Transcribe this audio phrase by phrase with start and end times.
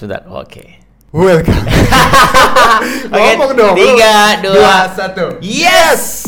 [0.00, 0.64] Sebentar, oke.
[1.12, 1.60] Welcome.
[3.12, 3.76] Oke, Ngomong dong.
[3.76, 5.36] tiga, dua, satu.
[5.44, 6.24] Yes!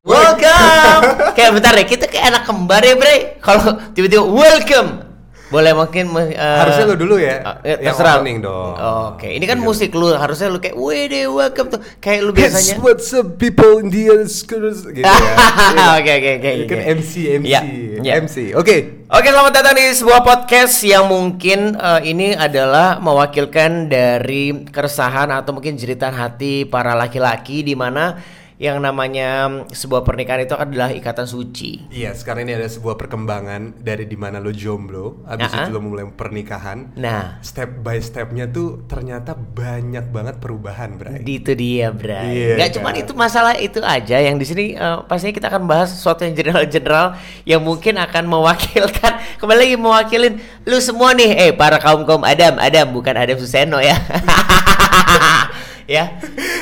[0.00, 1.04] Welcome.
[1.36, 3.36] kayak bentar deh, kita kayak anak kembar ya, Bre.
[3.44, 5.13] Kalau tiba-tiba welcome.
[5.44, 7.60] Boleh mungkin eh, Harusnya lu dulu ya.
[7.62, 8.18] eh, yang terserah.
[8.18, 8.74] opening dong.
[9.12, 9.62] Oke, ini kan Iya.
[9.62, 12.80] musik lu harusnya lu kayak wede welcome tuh kayak lu biasanya.
[12.80, 15.36] what's up people in the gitu ya.
[16.00, 16.50] Oke oke oke.
[16.66, 16.80] Kan.
[16.96, 17.60] MC MC Ya,
[18.00, 18.12] ya.
[18.16, 18.50] MC.
[18.52, 19.04] Oke.
[19.06, 25.52] Oke, selamat datang di sebuah podcast yang mungkin eh, ini adalah mewakilkan dari keresahan atau
[25.52, 28.16] mungkin jeritan hati para laki-laki di mana
[28.54, 31.90] yang namanya sebuah pernikahan itu adalah ikatan suci.
[31.90, 35.66] Iya, sekarang ini ada sebuah perkembangan dari di mana lo jomblo, habis Ya.
[35.66, 36.94] itu lo mulai pernikahan.
[36.94, 41.18] Nah, Step by stepnya tuh ternyata banyak banget perubahan, Bray.
[41.20, 42.30] di itu dia, Bray.
[42.30, 42.74] Iya, Gak kan?
[42.78, 46.34] cuma itu masalah itu aja yang di sini eh, pastinya kita akan bahas sesuatu yang
[46.34, 49.12] general-general yang mungkin akan mewakilkan
[49.42, 53.98] kembali lagi mewakilin lu semua nih, eh para kaum-kaum Adam, Adam bukan Adam Suseno ya.
[55.90, 56.16] ya.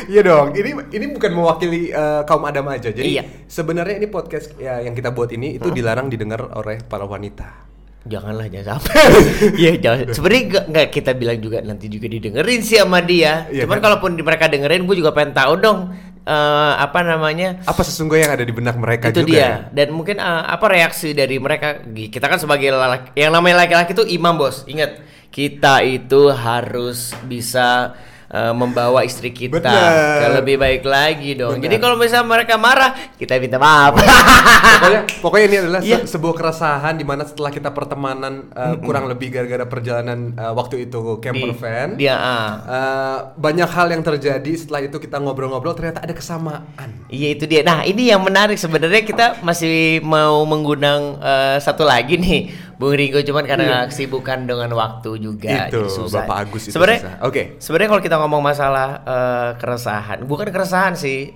[0.05, 2.89] Iya dong, ini ini bukan mewakili eh, kaum Adam aja.
[2.89, 3.23] Jadi Iya.
[3.45, 7.71] sebenarnya ini podcast ya, yang kita buat ini itu dilarang didengar oleh para wanita.
[8.03, 8.99] Janganlah jangan sampai.
[9.63, 10.05] Iya, jangan.
[10.11, 13.47] Sebenarnya nggak kita bilang juga nanti juga didengerin sih sama dia.
[13.47, 13.85] Iya Cuman kan?
[13.87, 18.47] kalaupun mereka dengerin, gue juga pengen tahu dong eh, apa namanya Apa sesungguhnya yang ada
[18.47, 19.31] di benak mereka itu juga?
[19.31, 23.91] dia dan mungkin eh, apa reaksi dari mereka kita kan sebagai lelaki yang namanya laki-laki
[23.91, 27.95] itu imam bos ingat kita itu harus bisa
[28.33, 30.19] eh, membawa istri kita Bener.
[30.19, 31.69] ke lebih baik lagi dong Bener.
[31.69, 33.93] jadi kalau misalnya mereka marah kita minta maaf
[34.75, 35.99] pokoknya pokoknya ini adalah se- Iya.
[36.03, 40.99] sebuah keresahan di mana setelah kita pertemanan uh, kurang lebih gara-gara perjalanan uh, waktu itu
[41.19, 42.51] camper Di- van dia ah.
[42.65, 47.61] uh, banyak hal yang terjadi setelah itu kita ngobrol-ngobrol ternyata ada kesamaan Iya itu dia.
[47.61, 53.21] Nah ini yang menarik sebenarnya kita masih mau mengundang eh, satu lagi nih, Bung Ringo.
[53.21, 56.23] Cuman karena kesibukan dengan waktu juga, Itu, jadi susah.
[56.23, 57.15] Bapak Agus itu Sebenarnya, susah.
[57.23, 57.43] Oke.
[57.57, 61.33] Sebenarnya kalau kita ngomong masalah eh, keresahan, bukan keresahan sih,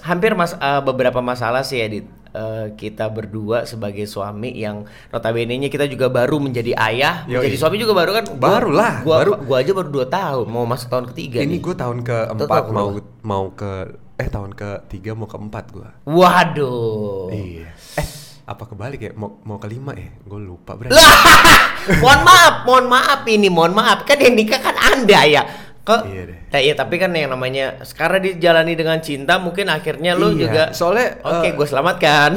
[0.00, 2.06] hampir mas eh, beberapa masalah sih Edit.
[2.28, 7.40] Eh, kita berdua sebagai suami yang notabene-nya kita juga baru menjadi ayah, Yoi.
[7.40, 8.24] menjadi suami juga baru kan?
[8.28, 9.30] Gua- Baru lah, Gua, baru.
[9.40, 11.40] gua aja baru 2 tahun, mau masuk tahun ketiga.
[11.40, 11.60] ini nih.
[11.62, 12.92] gue tahun keempat mau
[13.22, 13.72] mau ke
[14.16, 17.28] eh tahun ketiga mau keempat gue Waduh.
[17.30, 18.06] iya eh
[18.46, 21.18] apa kebalik ya mau mau kelima ya gue lupa berarti Lah,
[22.02, 24.06] mohon maaf, mohon maaf ini, mohon maaf.
[24.06, 25.42] Kan yang nikah kan Anda ya.
[25.86, 26.02] Kok?
[26.10, 26.38] Iya deh.
[26.50, 30.62] Nah, iya, tapi kan yang namanya sekarang dijalani dengan cinta, mungkin akhirnya lu Iya, juga
[30.74, 32.30] soalnya, Oke, eh, gue selamatkan.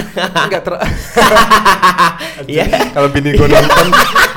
[0.46, 0.74] Enggak ter
[2.54, 2.66] Iya.
[2.94, 3.88] Kalau bini gue nonton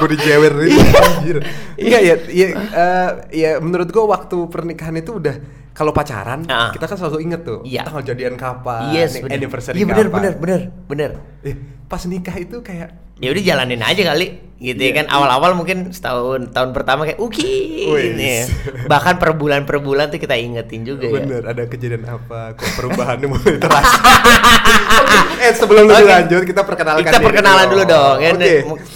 [0.00, 1.36] gue dijewerin anjir.
[1.76, 5.36] Enggak ya, ya, eh, ya menurut gue waktu pernikahan itu udah
[5.72, 6.68] kalau pacaran Ah.
[6.70, 7.84] kita kan selalu inget tuh Iya.
[7.84, 9.34] tanggal jadian kapan, Yes, bener.
[9.34, 10.16] anniversary Iya bener, kapan.
[10.20, 11.10] bener, bener, bener.
[11.42, 14.26] Eh, pas nikah itu kayak Ya udah jalanin aja kali,
[14.58, 14.96] gitu ya Iya.
[14.96, 15.06] kan.
[15.08, 18.44] Awal-awal mungkin setahun tahun pertama kayak uki, ini ya.
[18.84, 21.14] bahkan per bulan per bulan tuh kita ingetin juga ya.
[21.16, 23.98] bener ada kejadian apa kok perubahannya mulai terasa.
[25.40, 28.30] eh sebelum lebih lanjut kita perkenalkan kita perkenalan dulu dong ya.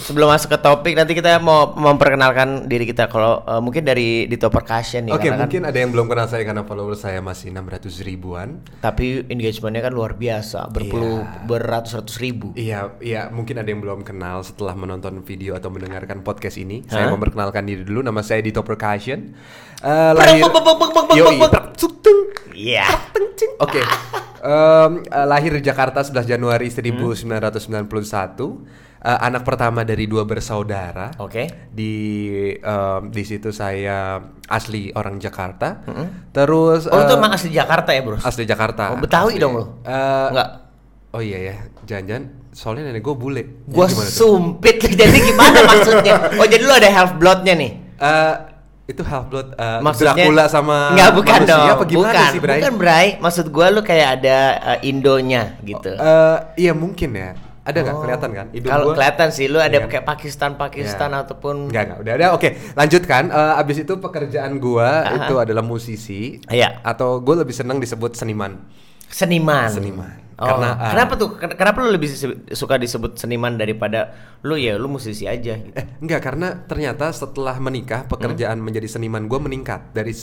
[0.01, 4.47] Sebelum masuk ke topik nanti kita mau memperkenalkan diri kita kalau eh, mungkin dari Dito
[4.47, 7.63] Percussion nih Oke, kan- mungkin ada yang belum kenal saya karena follower saya masih 600
[8.01, 8.59] ribuan.
[8.77, 11.43] tapi engagementnya kan luar biasa berpuluh Iya.
[11.45, 16.57] beratus-ratus ribu Iya, iya, mungkin ada yang belum kenal setelah menonton video atau mendengarkan podcast
[16.57, 16.81] ini.
[16.89, 16.97] Hah?
[16.97, 19.37] Saya memperkenalkan diri dulu, nama saya Dito Percussion.
[19.77, 20.41] Eh, lahir
[21.13, 21.37] Yoi,
[22.53, 22.85] iya
[23.65, 23.81] Oke.
[25.23, 26.77] Lahir di Jakarta 11 Januari Hmm.
[27.77, 28.65] 1991.
[28.97, 31.13] Eh, anak pertama dari dua bersaudara.
[31.15, 31.93] oke Di
[32.57, 34.17] em, di situ saya
[34.49, 35.85] asli orang Jakarta.
[36.33, 38.93] Terus oh itu eh, emang asli Jakarta ya bro asli Jakarta.
[38.93, 39.41] Oh, Betawi Asli.
[39.41, 39.65] dong lo?
[39.85, 40.49] Eh, Enggak.
[41.13, 41.55] Oh iya ya,
[41.85, 43.43] jangan-jangan soalnya nenek gue bule.
[43.69, 43.85] Tuh?
[44.09, 48.33] sumpit jadi gimana maksudnya oh jadi lu ada half bloodnya nih Eh,
[48.87, 52.39] itu half blood eh, Maksudnya Dracula sama Nggak bukan manusia dong apa gimana bukan, sih,
[52.39, 52.55] Bray?
[52.57, 54.37] bukan Bray maksud gua lu kayak ada
[54.73, 57.37] eh, Indonya gitu Eh, iya mungkin ya.
[57.61, 58.01] Ada nggak Oh.
[58.01, 58.45] kelihatan kan?
[58.55, 59.89] Kalau kelihatan sih lu ada Iya kan?
[59.91, 61.19] kayak Pakistan Pakistan Ya.
[61.19, 61.99] ataupun Enggak, enggak.
[61.99, 62.25] Udah ada.
[62.31, 63.23] Oke, lanjutkan.
[63.27, 65.13] Eh, abis itu pekerjaan gua Aha.
[65.19, 66.39] itu adalah musisi.
[66.47, 66.79] Iya.
[66.81, 68.61] Atau gue lebih senang disebut seniman.
[69.09, 69.67] seniman.
[69.67, 70.15] Seniman.
[70.37, 71.29] Oh, Karena, ah, kenapa tuh?
[71.33, 72.13] Ken- Kenapa lu lebih
[72.47, 75.73] suka disebut seniman daripada lu ya lu musisi aja gitu.
[75.73, 78.11] Eh, enggak karena ternyata setelah menikah Hmm?
[78.11, 80.13] pekerjaan menjadi seniman gue meningkat dari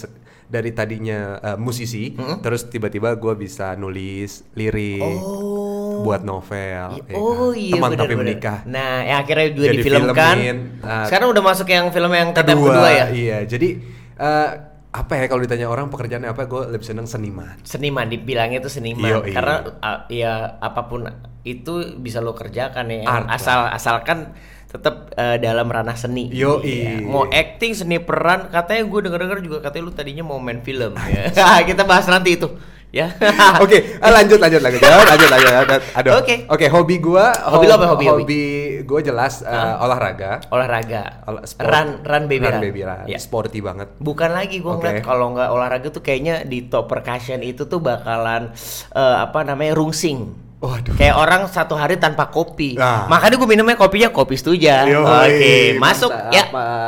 [0.44, 2.38] dari tadinya eh, musisi, Hmm?
[2.38, 6.04] terus tiba-tiba gue bisa nulis lirik, Oh.
[6.04, 7.02] buat novel.
[7.02, 7.58] ya oh kan?
[7.58, 8.22] iya Teman bener, tapi bener.
[8.24, 8.58] menikah.
[8.64, 10.34] Nah, yang akhirnya juga Jadi difilmkan.
[10.36, 13.06] filmin, ah, Sekarang udah masuk yang film yang kedua, kedua, ya.
[13.10, 13.68] iya jadi
[14.14, 14.50] eh,
[14.94, 16.46] apa ya kalau ditanya orang pekerjaannya apa?
[16.46, 17.58] Gue lebih seneng seniman.
[17.66, 19.10] Seniman dibilangnya itu seniman.
[19.10, 19.34] Yo, iya.
[19.34, 20.32] karena uh, ya
[20.62, 21.10] apa pun
[21.42, 23.02] itu bisa lo kerjakan ya.
[23.02, 24.30] Art asal asalkan
[24.70, 26.30] tetap uh, dalam ranah seni.
[26.30, 27.02] Yo, Iya.
[27.02, 27.10] iya.
[27.10, 30.94] mau acting seni peran katanya gue denger denger juga katanya lu tadinya mau main film
[30.94, 31.34] ya.
[31.74, 32.46] Kita bahas nanti itu
[32.94, 33.10] ya
[33.64, 35.50] Oke, ah, lanjut lanjut lanjut lanjut lanjut lanjut.
[35.50, 35.82] lanjut.
[35.98, 36.12] Aduh.
[36.22, 36.34] Oke.
[36.46, 38.22] Oke, hobi gua Hobi lo apa hobi, hobi?
[38.22, 38.42] Hobi
[38.84, 40.44] gue jelas uh, olahraga.
[40.48, 41.66] olahraga Olah- sport.
[41.66, 43.06] run run baby run, baby run.
[43.10, 43.18] Ya.
[43.18, 43.90] Sporty banget.
[43.98, 44.78] Bukan lagi gue Oke.
[44.78, 48.54] ngeliat kalau nggak olahraga tuh kayaknya di top percussion itu tuh bakalan
[48.92, 50.43] eh, apa namanya rungsing.
[50.64, 50.96] Waduh.
[50.96, 52.72] Kayak orang satu hari tanpa kopi.
[52.74, 53.04] Nah.
[53.04, 54.88] Makanya gue minumnya kopinya kopi setuja.
[54.88, 56.44] Oke, masuk mantap, ya.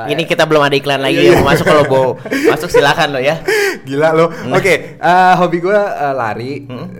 [0.09, 1.37] Ini kita belum ada iklan lagi Iya, ya.
[1.37, 2.07] Mau masuk kalau mau
[2.49, 3.37] masuk silakan lo ya.
[3.85, 4.33] Gila lo.
[4.49, 4.57] Nah.
[4.57, 6.53] Oke, eh, hobi gue eh, lari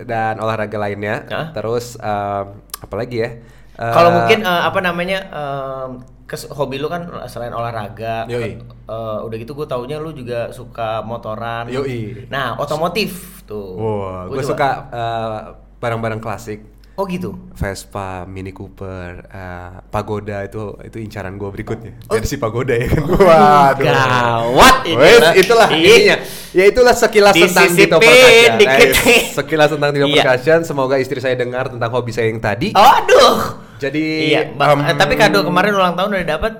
[0.05, 1.15] dan olahraga lainnya.
[1.19, 1.33] Hmm?
[1.33, 1.45] Hah?
[1.51, 2.45] Terus em,
[2.77, 3.29] apa lagi ya?
[3.73, 5.89] Eh, Kalau mungkin eh, apa namanya em,
[6.25, 8.61] kes- hobi lu kan selain olahraga, Yoi.
[8.61, 11.65] eh, udah gitu gue taunya lu juga suka motoran.
[11.67, 12.29] Yoi.
[12.29, 13.73] Nah, otomotif tuh.
[13.73, 15.39] Wow, Gua gue suka eh,
[15.77, 16.59] barang-barang klasik.
[16.93, 17.37] Oh gitu.
[17.53, 21.93] Vespa, Mini Cooper, eh, Pagoda itu itu incaran gue berikutnya.
[22.09, 22.17] Oh.
[22.19, 23.05] Si Pagoda ya kan.
[23.05, 23.85] Waduh.
[23.85, 25.33] Gawat ini Wes, lah.
[25.37, 25.77] itulah Ih.
[25.77, 26.17] intinya.
[26.51, 28.51] Ya itulah sekilas tentang Dito Percussion.
[28.57, 28.89] dikit.
[29.05, 30.25] Eh, sekilas tentang Dito Iya.
[30.25, 30.59] Percussion.
[30.65, 32.73] Semoga istri saya dengar tentang hobi saya yang tadi.
[32.73, 33.61] Aduh.
[33.77, 36.53] Jadi Iya, Eh, tapi kado kemarin ulang tahun udah dapat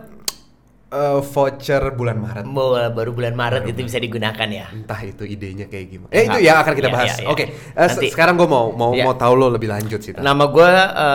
[0.89, 2.43] eh, voucher bulan Maret.
[2.43, 4.67] Mau baru bulan Maret itu bisa digunakan ya.
[4.69, 6.09] Entah itu idenya kayak gimana.
[6.09, 7.09] Eh itu ya akan kita Iya, bahas.
[7.09, 7.27] iya, iya.
[7.27, 7.43] Oke.
[7.43, 7.51] eh,
[7.85, 8.07] se- Nanti.
[8.09, 9.03] sekarang gue mau mau Iya.
[9.03, 10.11] mau tahu lo lebih lanjut sih.
[10.11, 10.69] Nama gue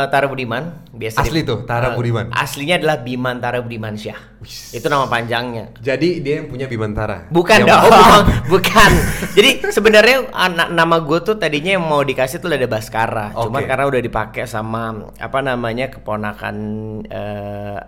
[0.08, 2.28] Tara Budiman, biasa Asli di- tuh, Tara eh, Budiman.
[2.30, 4.20] Aslinya adalah Biman Tara Budiman Syah.
[4.70, 5.72] Itu nama panjangnya.
[5.78, 7.30] Jadi dia yang punya Bimantara.
[7.30, 8.22] Bukan Yang- dong, Oh, bukan.
[8.52, 8.90] bukan.
[9.32, 13.68] Jadi sebenarnya anak nama gue tuh tadinya yang mau dikasih tuh ada Baskara, cuman Oke.
[13.68, 14.82] karena udah dipakai sama
[15.14, 16.56] apa namanya keponakan
[17.06, 17.78] eh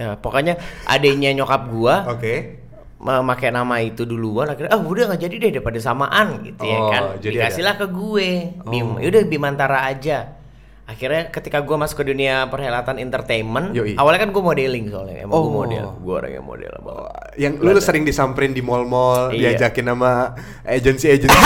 [0.00, 0.56] eh, pokoknya
[0.86, 2.56] adiknya nyokap gua Oke.
[2.96, 6.88] memakai nama itu duluan akhirnya ah udah nggak jadi deh daripada samaan gitu ya Oh,
[6.88, 8.28] kan jadi dikasihlah ke gue
[8.62, 8.98] Bim Oh.
[8.98, 10.36] yaudah Bimantara aja
[10.84, 13.94] akhirnya ketika gue masuk ke dunia perhelatan entertainment Yoi.
[13.94, 15.54] awalnya kan gue modeling soalnya emang gue Oh.
[15.54, 17.08] model gue orang yang model banget
[17.38, 19.54] Yang lu, lu sering disamperin di mall-mall, Iya.
[19.54, 21.30] diajakin sama agensi-agensi.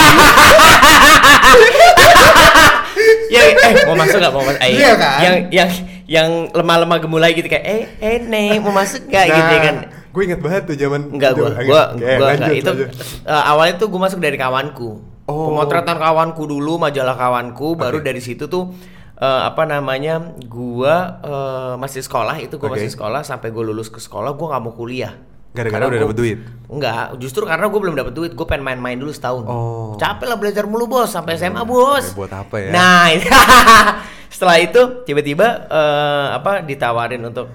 [3.28, 5.18] ya eh mau masuk nggak mau masuk eh, Iya kan?
[5.20, 5.68] yang yang
[6.04, 9.76] yang lemah-lemah gemulai gitu kayak eh eh nih mau masuk nggak gitu ya kan
[10.14, 12.54] gue inget banget tuh zaman Enggak gua lanjut, enggak.
[12.54, 12.88] Itu lanjut.
[13.26, 15.02] eh, awalnya tuh gua masuk dari kawanku.
[15.26, 15.50] Oh.
[15.50, 18.70] Pemotretan kawanku dulu, majalah kawanku, baru dari situ tuh
[19.18, 20.22] eh, apa namanya?
[20.46, 22.78] Gua eh, masih sekolah, itu gua Oke.
[22.78, 25.18] masih sekolah sampai gua lulus ke sekolah, gua nggak mau kuliah.
[25.54, 26.38] Gara-gara udah dapet duit?
[26.66, 29.46] Enggak, justru karena gue belum dapet duit, gue pengen main-main dulu setahun.
[29.46, 29.94] Oh.
[29.94, 32.10] Capek lah belajar mulu bos, sampai SMA bos.
[32.10, 32.70] Ya, buat apa ya?
[32.74, 33.06] Nah,
[34.34, 37.46] setelah itu tiba-tiba eh, apa ditawarin untuk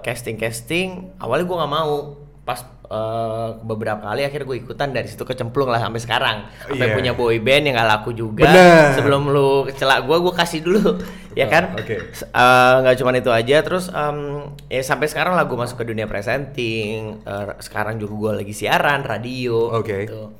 [0.00, 0.88] casting casting.
[1.16, 1.94] Awalnya gue nggak mau,
[2.42, 6.36] pas eh, beberapa kali akhirnya gue ikutan dari situ kecemplung lah sampai sekarang.
[6.60, 6.94] Sampai Iya.
[6.94, 8.44] punya boy band yang gak laku juga.
[8.44, 8.92] Bener.
[8.92, 10.98] Sebelum lu celak gue, gue kasih dulu,
[11.40, 11.72] ya kan?
[11.72, 11.96] oke.
[12.10, 14.18] S- eh, nggak cuma itu aja terus em,
[14.66, 19.00] ya sampai sekarang lah gue masuk ke dunia presenting eh, sekarang juga gue lagi siaran
[19.02, 20.04] radio Oke.
[20.04, 20.34] gitu.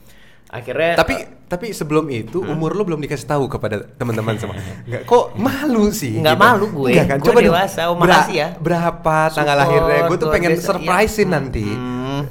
[0.53, 1.15] Akhirnya Tapi
[1.49, 4.57] tapi sebelum itu umur lu belum dikasih tahu kepada teman-teman sama.
[4.85, 6.17] Enggak kok malu sih.
[6.17, 6.45] Nggak gitu.
[6.45, 6.89] malu gue.
[6.93, 7.17] Enggak kan?
[7.19, 7.81] Gue Coba dewasa.
[7.89, 8.49] Oh, makasih ya.
[8.57, 10.01] Berapa tanggal lahirnya?
[10.07, 10.65] Gue tuh pengen biasa.
[10.67, 11.35] surprisein Iya.
[11.35, 11.67] nanti.
[11.67, 12.23] Hmm,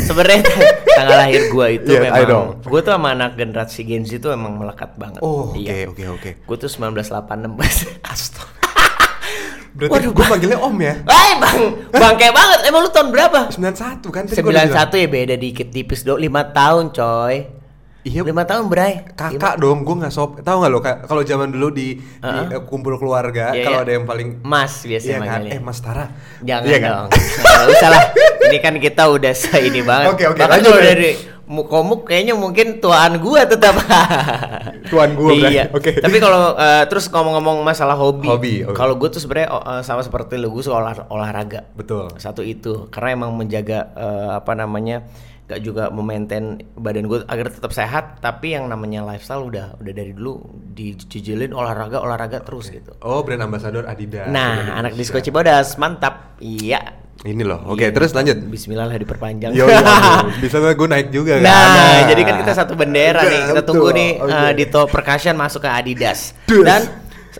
[0.00, 0.40] sebenarnya
[0.98, 2.54] tanggal lahir gue itu Yes, I know.
[2.54, 5.86] memang gue tuh sama anak generasi Gen Z itu emang melekat banget Oh, oke Iya.
[5.86, 6.30] oke oke.
[6.42, 7.58] gue tuh 1986
[8.04, 8.46] Astaga.
[9.70, 10.94] Berarti Waduh, gue manggilnya Om ya?
[11.04, 12.58] Hai bang, bangke banget.
[12.64, 13.40] Emang lu tahun berapa?
[13.46, 14.22] 91 kan?
[14.24, 14.90] Tadi gua udah bilang.
[14.90, 16.18] 91 ya beda dikit tipis dong.
[16.18, 17.36] 5 tahun coy.
[18.00, 18.22] Iya.
[18.22, 19.10] 5 tahun bray.
[19.12, 20.38] Kakak dong, gue nggak sop.
[20.38, 20.78] Tahu nggak lo?
[20.78, 22.46] ka- Kalau zaman dulu di, di, Uh-uh.
[22.50, 23.84] eh, kumpul keluarga, Iya, kalau iya.
[23.84, 25.40] ada yang paling Mas biasanya Iya kan?
[25.46, 26.06] Eh Mas Tara.
[26.40, 26.88] Jangan Iya kan?
[26.88, 27.08] dong.
[27.12, 28.02] Nggak usah lah.
[28.48, 30.08] Ini kan kita udah se ini banget.
[30.10, 30.94] Oke, oke, Bahkan lanjut, kalau lanjut.
[30.94, 31.10] dari
[31.48, 33.76] mukomuk kayaknya mungkin tuaan gua tetap.
[34.90, 35.52] Tuan gua, Bray.
[35.52, 35.64] Iya.
[35.70, 35.90] Oke.
[35.94, 38.24] Tapi kalau eh, terus ngomong-ngomong masalah hobi.
[38.26, 38.72] Hobi, oke.
[38.72, 41.68] Kalau gue tuh sebenarnya eh, sama seperti lu gue suka olah, olahraga.
[41.72, 42.08] Betul.
[42.16, 45.04] Satu itu karena emang menjaga eh, apa namanya
[45.48, 50.12] gak juga memaintain badan gue agar tetap sehat tapi yang namanya lifestyle udah udah dari
[50.12, 54.28] dulu dijijilin olahraga olahraga terus gitu Oh, brand ambassador Adidas.
[54.28, 56.36] Nah, anak disco Cibodas, mantap.
[56.38, 57.00] Iya.
[57.18, 57.64] Ini loh.
[57.66, 57.90] Oke, Iya.
[57.90, 58.36] terus lanjut.
[58.44, 59.50] Bismillah lah diperpanjang.
[59.50, 59.82] Yo, yo, yo.
[60.44, 61.48] bisa gue naik juga kan?
[61.48, 63.42] Nah, jadi kan kita satu bendera nih.
[63.48, 64.30] Kita tunggu nih oke.
[64.30, 66.36] eh, Dito Percussion masuk ke Adidas.
[66.44, 66.86] Dan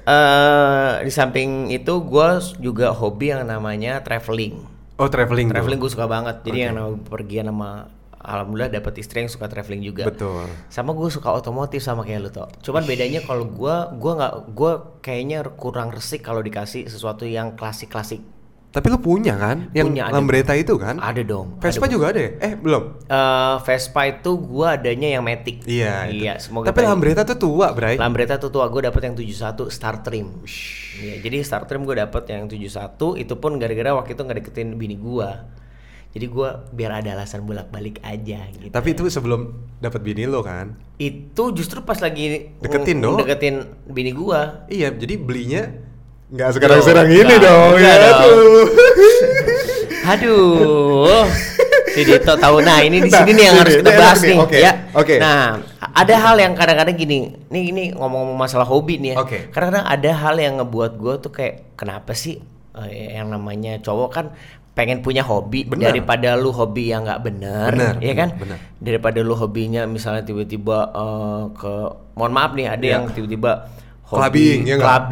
[0.03, 4.59] eh, di samping itu gue juga hobi yang namanya traveling.
[4.97, 5.47] Oh, traveling.
[5.47, 6.43] Traveling gue suka banget.
[6.43, 6.67] Jadi Oke.
[6.67, 7.87] yang pergian sama
[8.19, 10.11] Alhamdulillah dapat istri yang suka traveling juga.
[10.11, 10.51] Betul.
[10.67, 12.51] Sama gue suka otomotif sama kayak lu toh.
[12.67, 18.19] Cuman bedanya kalau gue, gue nggak, gue kayaknya kurang resik kalau dikasih sesuatu yang klasik-klasik.
[18.69, 19.73] Tapi lu punya kan?
[19.73, 20.15] Yang Punya, ada.
[20.21, 21.01] Lambretta itu kan?
[21.01, 21.57] Ada dong.
[21.57, 21.93] Vespa ada.
[21.97, 22.31] juga ada ya?
[22.37, 22.83] Eh, belum.
[23.09, 25.65] Eh, Vespa itu gua adanya yang Matic.
[25.65, 26.13] Iya.
[26.13, 26.29] itu.
[26.29, 26.85] Iya, semoga Tapi.
[26.85, 27.97] Lambretta tuh tua, Bray.
[27.97, 30.45] Lambretta tuh tua gue dapet yang 71 Star Trim.
[31.01, 34.77] Iya, jadi Star Trim gue dapet yang 71 itu pun gara-gara waktu itu nggak deketin
[34.77, 35.49] bini gua.
[36.09, 38.69] Jadi gua biar ada alasan bolak-balik aja gitu.
[38.69, 39.41] Tapi itu sebelum
[39.79, 40.75] dapat bini lo kan?
[40.97, 43.17] itu justru pas lagi Deketin ng- dong.
[43.19, 43.55] Deketin
[43.87, 44.67] bini gua.
[44.67, 45.63] Iya, jadi belinya
[46.29, 47.71] nggak sekarang-sekarang Loh, ini nggak, dong.
[47.73, 48.65] enggak Ya, tuh.
[50.05, 51.25] Aduh.
[51.89, 52.61] Si Dito tahu.
[52.61, 54.29] Nah, ini di Nah, sini nih yang harus kita enak bahas nih.
[54.29, 54.73] nih, Oke, ya.
[54.93, 55.15] oke.
[55.19, 55.43] Nah,
[55.95, 57.19] ada hal yang kadang-kadang gini.
[57.49, 59.17] Nih ini ngomong-ngomong masalah hobi nih ya.
[59.19, 59.39] Oke.
[59.49, 62.39] Kadang-kadang ada hal yang ngebuat gue tuh kayak kenapa sih
[62.79, 64.27] eh, yang namanya cowok kan
[64.79, 65.91] pengen punya hobi Bener.
[65.91, 68.29] daripada lu hobi yang nggak bener, Bener, ya kan?
[68.39, 68.59] bener.
[68.79, 71.73] Daripada lu hobinya misalnya tiba-tiba eh, ke
[72.15, 72.93] mohon maaf nih ada Iya.
[72.95, 73.67] yang tiba-tiba
[74.09, 75.11] Clubbing, ya nggak?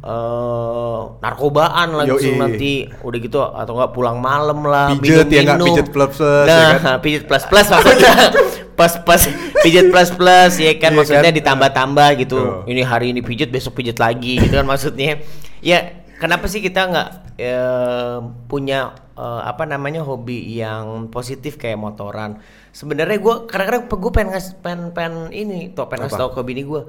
[0.00, 2.40] eh, narkobaan langsung Yoi.
[2.40, 5.58] nanti udah gitu atau enggak pulang malam lah Pijet, ya nggak?
[5.60, 6.96] Pijet plus plus, nah ya kan?
[7.04, 8.14] pijet plus plus maksudnya
[8.78, 9.22] pas pas
[9.60, 11.36] pijet plus plus ya kan Iya maksudnya kan?
[11.36, 12.70] ditambah-tambah gitu Tuh.
[12.70, 15.18] ini hari ini pijet besok pijet lagi gitu kan maksudnya
[15.58, 17.08] ya kenapa sih kita nggak
[17.38, 18.18] eh,
[18.50, 22.42] punya eh, apa namanya hobi yang positif kayak motoran
[22.74, 26.62] sebenarnya gue kadang-kadang gue pengen ngas pengen, pengen ini tuh pengen ngasih tahu ke bini
[26.66, 26.82] gue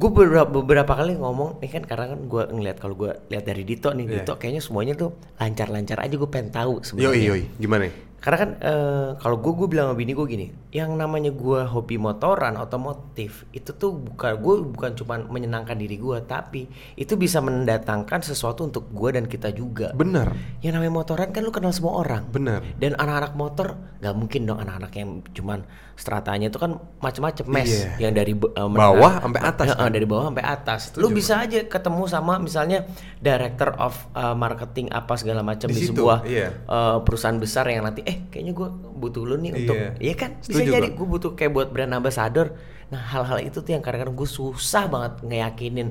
[0.00, 3.68] gue beberapa, beberapa kali ngomong nih kan karena kan gue ngeliat kalau gue lihat dari
[3.68, 4.14] Dito nih Iya.
[4.22, 7.42] Dito kayaknya semuanya tuh lancar-lancar aja gue pengen tahu Yoi, sebenarnya yoi.
[7.60, 7.94] Gimana nih?
[8.20, 11.96] karena kan eh, kalau gue gue bilang sama bini gue gini yang namanya gue hobi
[11.96, 18.22] motoran otomotif itu tuh bukan gue bukan cuma menyenangkan diri gue tapi itu bisa mendatangkan
[18.22, 22.22] sesuatu untuk gue dan kita juga Bener, yang namanya motoran kan lu kenal semua orang
[22.24, 22.62] bener.
[22.76, 27.90] dan anak-anak motor nggak mungkin dong anak-anak yang cuman stratanya itu kan macam-macam mes Iya.
[28.00, 29.90] yang dari be- eh, Bawah menengah- sampai atas, kan?
[29.90, 34.88] dari bawah sampai atas lu Setuju, bisa aja ketemu sama misalnya director of eh, marketing
[34.88, 36.48] apa segala macam Di di, situ, sebuah iya.
[36.56, 39.90] eh, perusahaan besar yang nanti eh kayaknya gue butuh lu nih untuk Iya.
[40.00, 40.30] iya kan
[40.62, 40.88] Setuju, jadi.
[40.92, 42.52] gue butuh kayak buat brand ambassador.
[42.88, 45.88] Nah hal-hal itu tuh yang kadang-kadang gue susah banget ngeyakinin.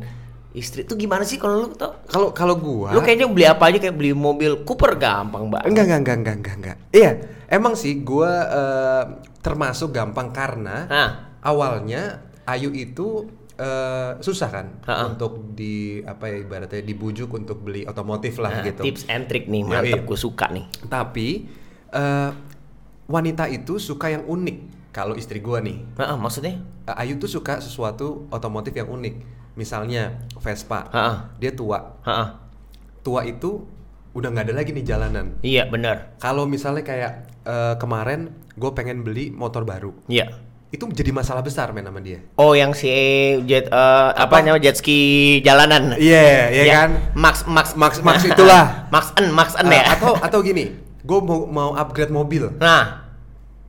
[0.49, 3.77] Istri tuh gimana sih kalau lu tau Kalau kalau gua lu kayaknya beli apa aja?
[3.77, 6.77] Kayak beli mobil Cooper gampang banget Enggak, enggak, enggak, enggak, enggak, enggak.
[6.89, 7.11] Iya,
[7.47, 9.03] emang sih gua eh,
[9.39, 11.09] termasuk gampang karena Hah.
[11.39, 15.13] awalnya Ayu itu eh, susah kan Ha-ha.
[15.13, 18.81] untuk di apa ya ibaratnya dibujuk untuk beli otomotif lah Nah, gitu.
[18.81, 20.65] tips and trick nih mantep gue suka nih.
[20.83, 21.45] Tapi
[21.93, 22.29] eh,
[23.09, 24.57] wanita itu suka yang unik.
[24.89, 26.53] Kalau istri gua nih, Heeh, maksudnya
[26.85, 29.15] eh, Ayu tuh suka sesuatu otomotif yang unik.
[29.53, 30.87] Misalnya Vespa.
[30.87, 31.15] Heeh.
[31.37, 31.99] Dia tua.
[32.01, 32.27] Heeh.
[32.99, 33.65] Tua itu
[34.09, 35.37] udah nggak ada lagi nih jalanan.
[35.39, 37.11] iya benar Kalau misalnya kayak
[37.43, 40.27] eh, kemarin gue pengen beli motor baru, iya
[40.69, 42.21] itu jadi masalah besar men sama dia.
[42.35, 42.89] oh yang si
[43.45, 44.41] jet eh, apa, Apa?
[44.43, 44.99] namanya jet ski
[45.39, 46.89] jalanan Iya, iya Ya, kan.
[47.13, 48.81] Max Max Max- Max itulah.
[48.93, 50.73] Max N Max N Eh, ya atau atau gini,
[51.09, 53.09] gue mau mau upgrade mobil, nah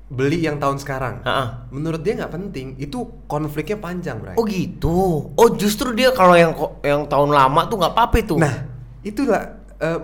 [0.07, 1.23] beli yang tahun sekarang.
[1.23, 1.49] Heeh.
[1.71, 4.35] Menurut dia nggak penting, itu konfliknya panjang, Bray.
[4.35, 4.99] oh gitu
[5.33, 8.67] oh justru dia kalau yang yang tahun lama tuh nggak apa-apa itu Nah,
[9.01, 10.01] itulah eh,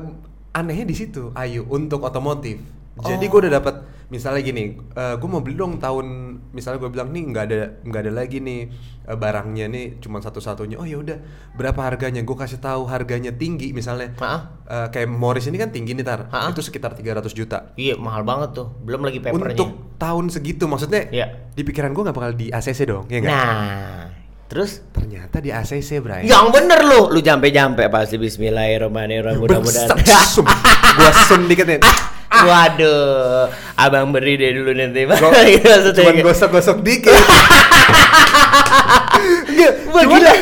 [0.54, 2.56] anehnya di situ, Ayu untuk otomotif.
[2.96, 3.28] Jadi Oh.
[3.28, 3.74] gue udah dapat
[4.06, 6.06] misalnya gini, gue mau beli dong tahun,
[6.50, 8.60] misalnya gue bilang nih nggak ada nggak ada lagi nih
[9.02, 10.78] eh, barangnya nih cuma satu-satunya.
[10.78, 11.18] Oh ya udah,
[11.52, 12.22] berapa harganya?
[12.22, 14.14] Gue kasih tahu harganya tinggi misalnya.
[14.14, 14.40] Heeh.
[14.66, 16.50] Eh, kayak Morris ini kan tinggi nih tar, Ha-ha.
[16.50, 17.74] itu sekitar 300 juta.
[17.74, 21.26] iya mahal banget tuh belum lagi papernya Untuk tahun segitu, maksudnya Iya.
[21.50, 23.30] di pikiran gue nggak bakal di ACC dong, ya nggak?
[23.32, 24.06] nah
[24.46, 26.22] terus Ternyata di ACC, Bray.
[26.24, 29.98] yang bener lu lu jampe-jampe pasti Bismillahirrahmanirrahim mudah-mudahan.
[30.94, 31.82] Gua sum dikit nih.
[32.46, 35.02] Waduh, abang beri deh dulu nanti.
[35.02, 36.02] Gua- Gitu maksudnya.
[36.02, 37.14] cuman gosok-gosok dikit.
[39.90, 40.32] Wah, cuman gila.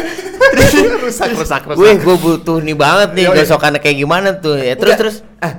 [1.04, 1.76] rusak, rusak, rusak.
[1.76, 3.36] Gue gue butuh nih banget nih Yoi.
[3.38, 4.74] gosokannya kayak gimana tuh ya.
[4.74, 5.00] Terus Enggak.
[5.00, 5.16] terus.
[5.38, 5.54] Ah,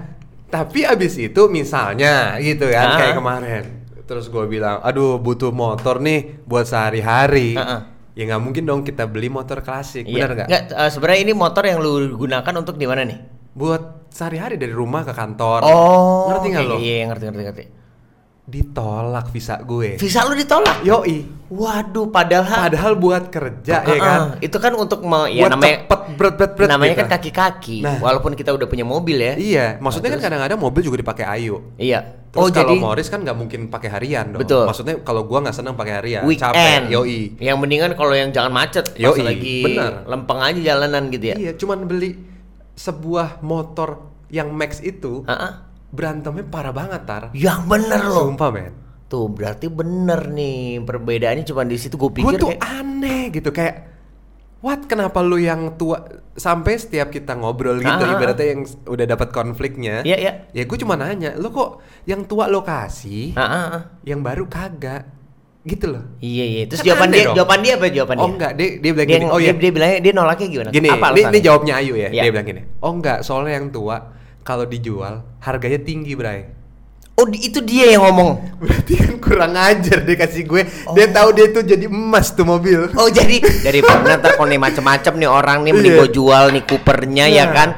[0.48, 2.98] tapi abis itu misalnya gitu kan Ah.
[2.98, 3.64] kayak kemarin.
[4.06, 7.58] Terus gue bilang, aduh butuh motor nih buat sehari-hari.
[8.14, 10.14] Ya nggak mungkin dong kita beli motor klasik, Iya.
[10.16, 10.48] benar nggak?
[10.48, 13.20] Nggak, eh, sebenarnya ini motor yang lu gunakan untuk di mana nih?
[13.56, 15.64] Buat sehari-hari dari rumah ke kantor.
[15.64, 16.78] Oh, ngerti nggak oke, lo?
[16.78, 17.66] Iya, ngerti ngerti ngerti.
[18.46, 19.98] Ditolak visa gue.
[19.98, 20.86] Visa lu ditolak.
[20.86, 21.26] Yoi.
[21.46, 24.20] Waduh, padahal Padahal buat kerja Ah, ya kan.
[24.20, 27.02] ah, itu kan untuk me, ya buat namanya cepet berat berat berat namanya gitu.
[27.02, 27.78] kan kaki-kaki.
[27.82, 27.98] Nah.
[28.02, 29.34] Walaupun kita udah punya mobil ya.
[29.34, 31.74] Iya, maksudnya Nah, kan kadang-kadang mobil juga dipakai Ayu.
[31.78, 32.00] Iya.
[32.30, 34.42] Terus oh, kalau jadi Morris kan nggak mungkin pakai harian dong.
[34.44, 34.68] Betul.
[34.68, 36.54] Maksudnya kalau gua nggak senang pakai harian, weekend.
[36.54, 36.82] capek.
[36.92, 37.20] Yoi.
[37.40, 40.04] Yang mendingan kalau yang jangan macet, Yoi, lagi bener.
[40.06, 41.36] lempeng aja jalanan gitu ya.
[41.40, 42.35] Iya, cuman beli
[42.75, 45.51] sebuah motor yang Max itu Ah, ah.
[45.89, 47.24] berantemnya parah banget tar.
[47.32, 48.27] Yang bener loh.
[48.29, 48.74] Sumpah men.
[49.05, 53.50] Tuh berarti bener nih perbedaannya cuma di situ gue Gue pikir tuh kayak aneh gitu
[53.50, 53.75] kayak
[54.60, 56.01] what kenapa lu yang tua
[56.34, 58.17] sampai setiap kita ngobrol gitu Ah, ah, ah.
[58.17, 60.32] ibaratnya yang udah dapat konfliknya Iya, iya.
[60.51, 63.82] ya gue cuma nanya lu kok yang tua lo kasih Ah, ah, ah.
[64.03, 65.15] yang baru kagak
[65.66, 66.62] gitu loh Iya iya.
[66.66, 67.36] Terus Kan jawaban dia dong.
[67.36, 68.32] jawaban dia apa jawaban oh dia?
[68.32, 70.70] enggak dia dia bilang Dia, gini oh dia, ya dia bilangnya dia nolaknya gimana?
[70.70, 72.22] gini apa ini, ini jawabnya Ayu ya Iya.
[72.22, 73.98] dia bilang gini oh enggak soalnya yang tua
[74.42, 76.42] kalau dijual harganya tinggi Bray
[77.16, 78.60] Oh itu dia yang ngomong.
[78.60, 82.92] berarti kan kurang ajar dia kasih gue dia tahu dia tuh jadi emas tuh mobil
[82.92, 86.00] Oh jadi dari kalau nih macem-macem nih orang nih mending Iya.
[86.04, 87.54] gue jual nih Coopernya ya Nah.
[87.56, 87.70] kan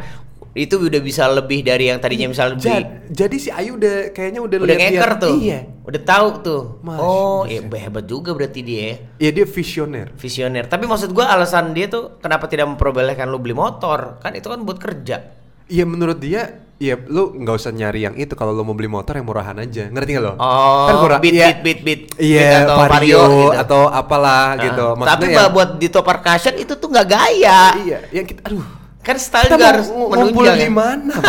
[0.57, 4.41] itu udah bisa lebih dari yang tadinya misal Ja- lebih jadi si Ayu udah kayaknya
[4.41, 5.33] udah udah ngeker tuh.
[5.37, 5.59] Iya.
[5.85, 6.61] Udah tahu tuh.
[6.81, 8.95] Masya oh ya hebat juga berarti dia ya.
[9.21, 10.11] ya dia visioner.
[10.17, 10.65] Visioner.
[10.65, 14.17] Tapi maksud gua alasan dia tuh kenapa tidak memperbolehkan lu beli motor?
[14.19, 15.37] Kan itu kan buat kerja.
[15.67, 18.33] Iya menurut dia ya lu nggak usah nyari yang itu.
[18.33, 19.87] Kalau lu mau beli motor yang murahan aja.
[19.87, 21.47] Ngerti nggak lo oh kan murah beat, iya.
[21.53, 23.45] beat beat beat iya atau vario, vario gitu.
[23.55, 27.61] atau apalah Ah, gitu tapi Maksudnya yang- buat di top percussion itu tuh nggak gaya.
[27.77, 30.69] Iya yang kita aduh kan style kita juga harus ngumpul menunjang di ya.
[30.69, 31.13] mana?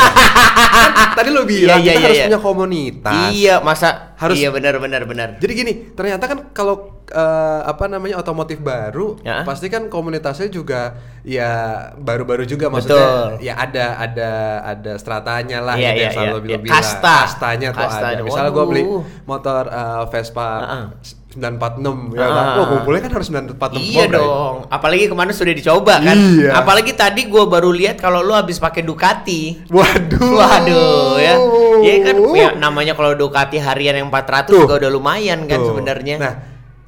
[0.98, 2.26] Kan tadi lo bilang Iya, iya, kita iya, harus iya.
[2.26, 7.60] punya komunitas iya masa Harus- iya benar benar benar Jadi gini, ternyata kan kalau eh,
[7.62, 9.40] apa namanya otomotif baru, Ya.
[9.42, 11.50] pasti kan komunitasnya juga ya
[11.94, 12.98] baru-baru juga maksudnya.
[12.98, 13.28] Betul.
[13.40, 14.30] Ya ada ada
[14.66, 16.42] ada stratanya lah Iya, gitu iya, yang selalu iya.
[16.42, 17.16] bilang Iya, kasta.
[17.24, 18.22] Kastanya tuh Kasta, ada.
[18.22, 18.82] Misalnya gue beli
[19.24, 20.84] motor eh, Vespa Ah.
[21.28, 22.44] 946 ya kan.
[22.48, 22.56] Ah.
[22.56, 24.16] Oh, kumpulnya kan harus 946 Iya Bray.
[24.16, 26.16] dong, apalagi kemarin sudah dicoba kan.
[26.16, 26.50] Iya.
[26.56, 29.68] Apalagi tadi gua baru lihat kalau lu habis pakai Ducati.
[29.68, 30.32] Waduh.
[30.34, 31.34] Waduh ya.
[31.78, 34.64] Ya kan ya, namanya kalau Ducati harian yang 400 Tuh.
[34.64, 36.16] juga udah lumayan kan sebenarnya.
[36.16, 36.34] Nah,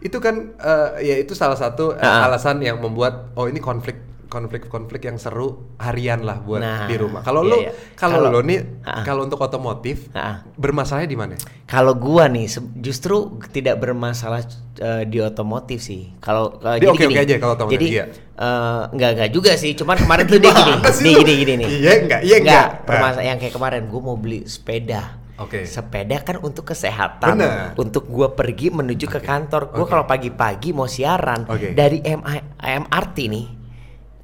[0.01, 2.25] itu kan eh, ya itu salah satu Ah.
[2.25, 7.21] alasan yang membuat oh ini konflik konflik-konflik yang seru harian lah buat Nah, di rumah.
[7.21, 7.73] Kalau iya, lu iya.
[7.99, 8.59] kalau lu nih
[9.03, 10.47] kalau untuk otomotif Ah.
[10.55, 11.35] bermasalahnya di mana?
[11.67, 12.47] Kalau gua nih
[12.79, 14.47] justru tidak bermasalah
[14.79, 16.15] eh, di otomotif sih.
[16.23, 18.05] Kalau Dia jadi oke-oke gini, aja kalau otomotif, Jadi iya.
[18.39, 19.75] eh, enggak enggak juga sih.
[19.75, 20.73] Cuman kemarin tuh dia gini,
[21.05, 21.69] nih gini gini nih.
[21.69, 22.67] Iya enggak, iya enggak.
[22.87, 25.19] bermasalah yang kayak kemarin gua mau beli sepeda.
[25.41, 25.65] Oke.
[25.65, 27.73] Sepeda kan untuk kesehatan, Bener.
[27.75, 29.73] untuk gua pergi menuju ke kantor.
[29.73, 29.91] Gua Oke.
[29.91, 31.73] kalau pagi-pagi mau siaran Oke.
[31.73, 33.47] dari MI MRT nih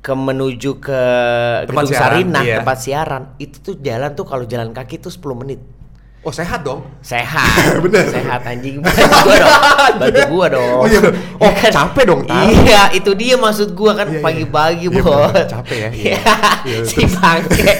[0.06, 1.02] ke menuju ke
[1.66, 2.56] Tempat Gedung siaran, Sarinah iya.
[2.62, 5.58] tempat siaran itu tuh jalan tuh kalau jalan kaki tuh 10 menit
[6.26, 6.82] Oh, sehat dong.
[7.00, 8.02] sehat Bener.
[8.04, 9.54] sehat anjing bantu gua dong
[10.02, 10.99] bantu gua dong Oh, iya.
[11.39, 11.71] Oh, Ya kan?
[11.71, 12.50] capek dong, Tar.
[12.50, 14.25] iya itu dia maksud gua kan Iya, iya.
[14.25, 15.47] pagi-pagi Iya, bos bener.
[15.47, 16.19] Capek ya, iya.
[16.65, 17.71] Iya, si bangke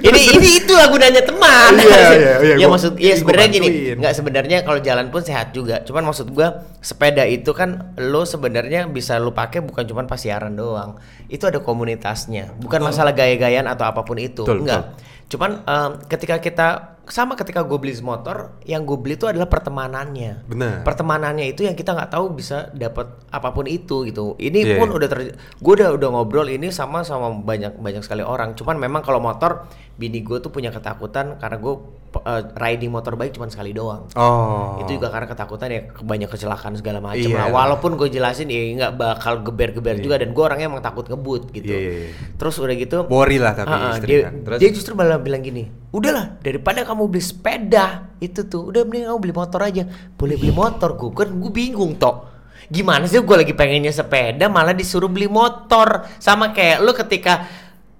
[0.00, 3.66] ini ini itulah gunanya teman Iya, iya, iya, ya gua- maksud iya, ya sebenarnya gini
[3.66, 3.96] bantuin.
[3.98, 7.68] nggak sebenarnya kalau jalan pun sehat juga cuman maksud gua sepeda itu kan
[7.98, 10.94] lo sebenarnya bisa lo pakai bukan cuma pas siaran doang
[11.26, 14.94] itu ada komunitasnya bukan masalah gaya-gayaan atau apa pun itu Betul, enggak
[15.28, 16.68] cuman em, ketika kita
[17.08, 20.84] sama ketika gue beli motor yang gue beli itu adalah pertemanannya Benar.
[20.84, 24.92] pertemanannya itu yang kita nggak tahu bisa dapat apa pun itu gitu ini Iya, pun
[24.92, 24.96] iya.
[25.00, 29.00] udah ter gue udah udah ngobrol ini sama sama banyak banyak sekali orang cuman memang
[29.00, 29.64] kalau motor
[29.96, 31.74] bini gue tuh punya ketakutan karena gue
[32.10, 34.80] eh, riding motor bike cuman sekali doang Oh.
[34.80, 37.36] itu juga karena ketakutan ya banyak kecelakaan segala macam Iya.
[37.36, 41.52] lah walaupun gue jelasin ya nggak bakal geber-geber juga dan gue orangnya emang takut ngebut
[41.52, 42.10] gitu Iya, iya, iya.
[42.34, 44.34] terus udah gitu Worry lah tapi ah, istri dia, kan.
[44.42, 44.58] Terus?
[44.58, 49.18] dia justru malah bilang gini, udahlah daripada kamu beli sepeda itu tuh, udah mending kamu
[49.20, 49.84] beli motor aja.
[50.16, 52.26] Boleh beli motor, gue kan gue bingung toh.
[52.66, 57.46] Gimana sih gue lagi pengennya sepeda malah disuruh beli motor sama kayak lu ketika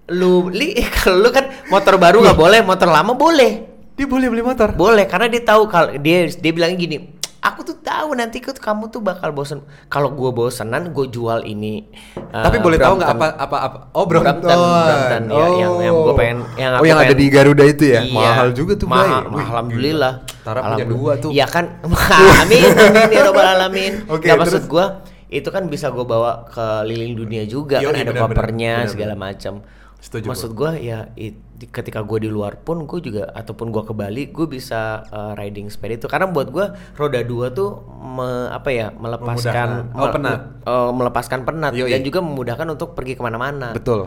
[0.09, 3.68] lu li kalau lu kan motor baru nggak boleh, motor lama boleh.
[3.99, 4.71] Dia boleh beli motor.
[4.73, 6.97] Boleh karena dia tahu kalau dia dia bilangnya gini,
[7.43, 9.67] aku tuh tahu nanti tuh kamu tuh bakal bosen.
[9.91, 11.83] Kalau gue bosenan, gue jual ini.
[12.15, 13.79] Tapi eh, boleh tahu nggak apa apa apa?
[13.99, 14.39] Oh, Brompton.
[14.39, 17.85] Brompton, Brompton, ya, yang yang gue pengen yang oh, yang ada pengen- di Garuda itu
[17.91, 18.01] ya.
[18.07, 18.15] Iya.
[18.15, 18.87] Mahal juga tuh.
[18.87, 20.13] Mahal, mahal, alhamdulillah.
[20.47, 21.17] Tara punya Alhamdulillah.
[21.19, 21.31] dua tuh.
[21.35, 21.65] Iya kan?
[22.47, 23.93] amin, amin ya robbal alamin.
[24.07, 24.85] Oke, Nggak, maksud gue
[25.29, 29.19] itu kan bisa gue bawa ke liling dunia juga Yoi, kan ada benar, kopernya segala
[29.19, 29.61] macam.
[29.99, 33.83] Setuju, Maksud gue ya it- di- ketika gue di luar pun gue juga ataupun gue
[33.83, 38.49] ke Bali gue bisa uh, riding sepeda itu karena buat gue roda dua tuh me-
[38.49, 39.91] apa ya melepaskan.
[39.99, 40.41] Oh, penat.
[40.63, 41.91] uh, melepaskan penat Yoi.
[41.91, 43.75] dan juga memudahkan untuk pergi ke mana-mana.
[43.75, 44.07] Betul.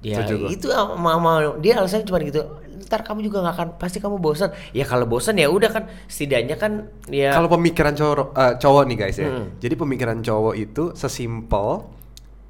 [0.00, 2.40] Ya Setuju itu uh, mau mau dia alasannya cuma gitu.
[2.86, 4.54] Ntar kamu juga nggak akan pasti kamu bosan.
[4.70, 8.96] Ya kalau bosan ya udah kan setidaknya kan ya Kalau pemikiran cowok eh, cowok nih
[8.96, 9.26] guys ya.
[9.26, 9.46] Hmm.
[9.58, 11.82] Jadi pemikiran cowok itu sesimpel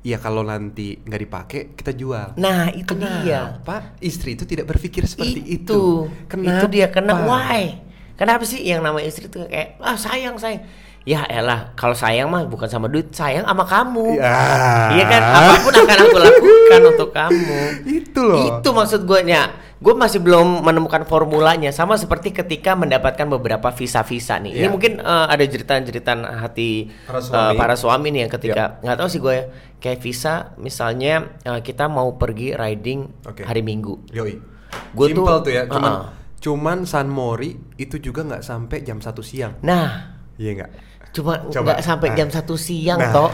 [0.06, 2.38] ya kalau nanti nggak dipakai kita jual.
[2.38, 3.58] Nah itu dia.
[3.58, 5.66] Kenapa istri itu tidak berpikir seperti itu?
[5.66, 5.82] itu.
[6.30, 6.62] Kenapa?
[6.62, 7.82] Itu dia kena why?
[8.14, 10.62] Kenapa sih yang nama istri tuh kayak ah sayang sayang.
[11.06, 14.18] Ya elah, kalau sayang mah bukan sama duit, sayang sama kamu.
[14.18, 14.34] Ya.
[14.90, 17.58] Iya kan, apa pun akan aku lakukan untuk kamu.
[17.86, 18.58] Itu loh.
[18.58, 19.54] Itu maksud gue nya.
[19.76, 21.70] Gue masih belum menemukan formulanya.
[21.70, 24.50] Sama seperti ketika mendapatkan beberapa visa-visa nih.
[24.52, 24.68] Ini Iya.
[24.68, 27.54] mungkin eh, ada jeritan-jeritan hati Para eh, suami.
[27.54, 29.44] para suami nih yang ketika nggak tahu sih gue ya.
[29.78, 33.46] Kayak visa, misalnya eh, kita mau pergi riding Oke.
[33.46, 34.10] hari Minggu.
[34.10, 34.42] Yoi.
[34.90, 35.62] Gua Simple tuh- tuh, ya.
[35.70, 36.10] Cuman Uh-uh.
[36.36, 39.54] cuman San Mori itu juga nggak sampai jam 1 siang.
[39.62, 40.70] Nah, Iya nggak?
[41.16, 41.72] Cuma Coba.
[41.72, 42.16] nggak sampai Nah.
[42.16, 43.10] jam satu siang Nah.
[43.10, 43.32] toh.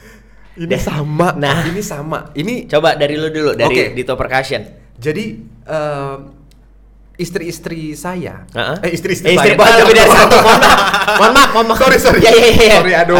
[0.58, 0.80] Ini Deh.
[0.80, 1.36] sama.
[1.36, 1.62] Nah.
[1.64, 2.32] ini sama.
[2.32, 3.84] Ini Coba dari lu dulu dari Oke.
[3.94, 4.64] Dito Percussion.
[4.96, 5.24] jadi
[5.62, 6.18] em,
[7.14, 8.42] istri-istri saya.
[8.48, 8.76] Heeh.
[8.80, 9.74] Eh istri-istri Istri saya.
[9.76, 10.34] lebih dari satu.
[10.38, 10.80] Mohon maaf.
[11.14, 11.78] Mohon maaf, mohon maaf.
[11.78, 12.20] Sorry, sorry.
[12.20, 12.76] Ya, ya, ya.
[12.76, 13.16] Sorry, aduh.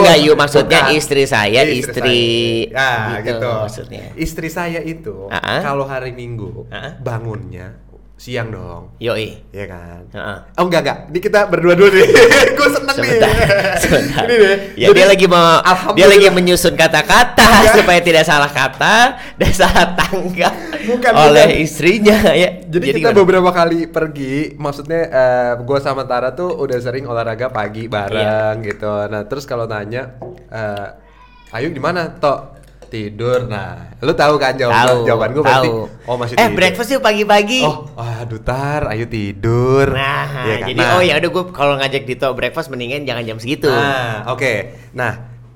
[0.00, 0.96] enggak yuk maksudnya Bukan.
[0.96, 2.20] istri saya, Istri istri,
[2.68, 2.90] saya.
[3.12, 3.48] Ya, gitu.
[3.60, 4.04] maksudnya.
[4.14, 5.60] Istri saya itu Ah.
[5.60, 6.96] kalau hari Minggu Ah.
[6.96, 7.76] bangunnya
[8.20, 8.92] siang dong.
[9.00, 9.40] Yoi.
[9.48, 10.00] Iya kan?
[10.12, 10.36] Heeh.
[10.60, 12.04] Oh enggak enggak, ini kita berdua dulu nih.
[12.58, 13.10] Gue seneng nih.
[13.16, 13.32] Sebentar,
[13.82, 14.22] sebentar.
[14.28, 14.56] Ini nih.
[14.76, 15.44] Ya Jadi, dia lagi mau
[15.96, 18.96] dia lagi menyusun kata-kata supaya tidak salah kata
[19.40, 20.52] dan salah tanggap
[20.84, 21.64] Bukan, oleh bukan.
[21.64, 22.60] istrinya ya.
[22.60, 23.16] Jadi, kita gimana?
[23.16, 28.68] beberapa kali pergi, maksudnya eh, gue sama Tara tuh udah sering olahraga pagi bareng Iya.
[28.68, 28.92] gitu.
[29.08, 30.20] Nah terus kalau nanya,
[30.52, 31.08] eh,
[31.50, 32.06] Ayu di mana?
[32.14, 32.59] Tok
[32.90, 33.46] tidur.
[33.46, 35.68] Nah, lu tahu kan jawaban tahu, jawaban gue berarti?
[35.70, 35.80] tahu.
[36.04, 36.56] Oh masih Eh tidur.
[36.58, 37.60] breakfast yuk pagi-pagi.
[37.62, 39.86] Oh, aduh Tar, Ayu tidur.
[39.88, 40.68] Nah, Iya kan?
[40.68, 43.70] jadi Nah, oh ya udah gue kalau ngajak Dito breakfast mendingan jangan jam segitu.
[43.70, 44.52] Nah, oke.
[44.92, 45.12] Nah,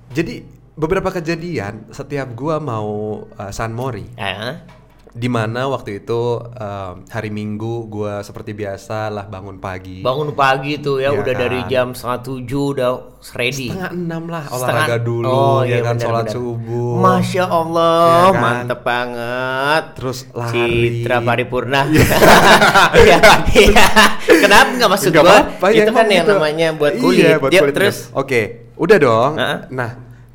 [0.08, 2.90] jadi beberapa kejadian setiap gua mau
[3.24, 4.83] uh, San Mori, Ah, di
[5.16, 10.02] mana waktu itu um, hari Minggu gua seperti biasa lah bangun pagi.
[10.02, 11.40] bangun pagi tuh ya Iya udah kan.
[11.40, 12.90] dari jam setengah tujuh udah
[13.32, 13.70] ready.
[13.70, 16.98] Setengah enam lah Setengah- olahraga dulu, Oh, ya iya, kan sholat subuh.
[16.98, 18.42] Masya Allah, Iya kan?
[18.42, 19.84] mantep banget.
[19.94, 20.74] Terus lari.
[20.98, 21.80] Citra Paripurna.
[21.86, 23.18] Iya,
[23.64, 23.86] iya.
[24.20, 25.22] Kenapa nggak maksud gua?
[25.22, 26.34] apa-apa, ya itu kan emang yang gitu.
[26.34, 27.24] namanya buat Iya, kulit.
[27.38, 27.74] buat Yuk, kulit.
[27.74, 27.96] terus.
[28.12, 28.40] Oke,
[28.74, 29.32] udah dong.
[29.36, 29.58] Heeh.
[29.70, 29.90] Nah,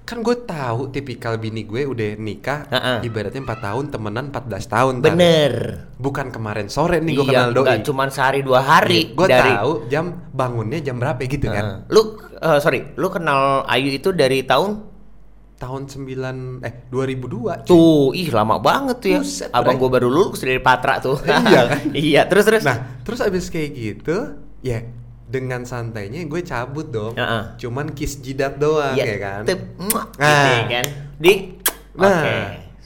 [0.09, 3.05] kan gue tahu tipikal bini gue udah nikah Heeh.
[3.05, 4.93] ibaratnya 4 tahun temenan 14 tahun.
[5.05, 5.53] Bener.
[6.01, 9.53] bukan kemarin sore nih gue iya, kenal doi nggak cuma sehari dua hari gue dari.
[9.53, 11.93] tahu jam bangunnya jam berapa gitu kan Heeh.
[11.93, 14.81] Lu eh, sorry, lu kenal Ayu itu dari tahun
[15.59, 17.69] tahun 9 eh 2002 cuy.
[17.69, 19.19] Tuh, ih lama banget tuh ya.
[19.19, 21.19] Buset, Abang gue baru lulus dari Patra tuh.
[21.19, 21.79] Iya kan?
[22.07, 22.63] iya, terus terus.
[22.63, 24.83] nah terus abis kayak gitu ya
[25.29, 27.43] dengan santainya gue cabut dong Heeh.
[27.55, 30.33] cuman kiss jidat doang Iya, ya kan tep, muah, Nah.
[30.41, 30.85] gitu kan.
[31.15, 31.33] Di
[31.91, 32.09] Nah.
[32.09, 32.37] Oke.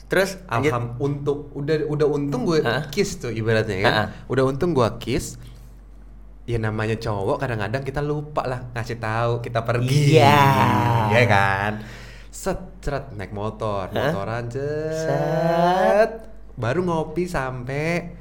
[0.04, 0.30] Terus.
[0.46, 2.86] Alham untuk udah udah untung gue Hah?
[2.88, 4.08] kiss tuh ibaratnya kan Hah?
[4.26, 5.40] udah untung gue kiss
[6.44, 10.44] ya namanya cowok kadang-kadang kita lupa lah ngasih tahu kita pergi Iya.
[11.10, 11.72] ya kan
[12.28, 14.12] setret naik motor Hah?
[14.12, 14.92] motoran Set.
[15.00, 16.10] set
[16.54, 18.12] baru ngopi sampai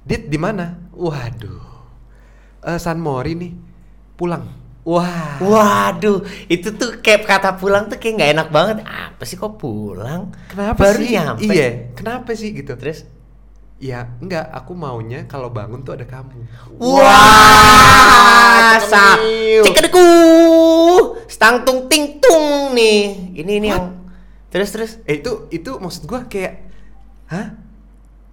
[0.00, 1.73] dit di mana waduh
[2.64, 3.52] Eh, San Mori nih
[4.16, 4.48] pulang
[4.84, 8.76] wah Waduh, itu tuh kayak kata pulang tuh kayak nggak enak banget.
[8.84, 10.32] Apa sih kok pulang?
[10.48, 11.44] kenapa Baru sih nyampe.
[11.44, 13.04] iya kenapa sih gitu Terus
[13.74, 16.46] Ya enggak, aku maunya kalau bangun tuh ada kamu.
[16.78, 19.60] Wah, sa cekemil.
[19.66, 20.08] cekedeku,
[21.28, 23.34] stangtung ting tung nih.
[23.34, 23.98] Ini ini yang
[24.48, 24.92] terus terus.
[25.04, 26.64] Eh itu itu maksud gua kayak
[27.28, 27.58] hah?